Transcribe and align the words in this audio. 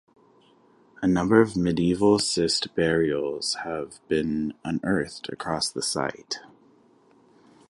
A 1.03 1.07
number 1.07 1.41
of 1.41 1.55
medieval 1.55 2.17
cist 2.17 2.73
burials 2.73 3.53
have 3.65 3.99
been 4.07 4.55
unearthed 4.63 5.29
across 5.29 5.69
the 5.69 5.83
site. 5.83 6.39